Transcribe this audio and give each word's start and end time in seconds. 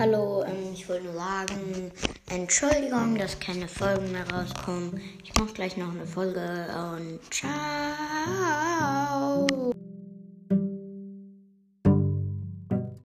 Hallo, 0.00 0.42
ähm, 0.44 0.72
ich 0.72 0.88
wollte 0.88 1.04
nur 1.04 1.12
sagen, 1.12 1.92
Entschuldigung, 2.30 3.18
dass 3.18 3.38
keine 3.38 3.68
Folgen 3.68 4.10
mehr 4.12 4.26
rauskommen. 4.30 4.98
Ich 5.22 5.34
mache 5.34 5.52
gleich 5.52 5.76
noch 5.76 5.90
eine 5.90 6.06
Folge 6.06 6.40
und 6.94 7.20
ciao. 7.30 7.50